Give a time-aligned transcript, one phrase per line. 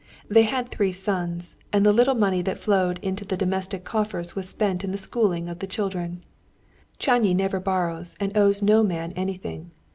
[0.27, 4.49] They had three sons, and the little money that flowed into the domestic coffers was
[4.49, 6.23] spent in the schooling of the children.
[6.99, 9.69] Csányi never borrows, and owes no man anything.